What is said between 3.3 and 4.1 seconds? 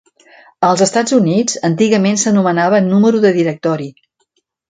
directori".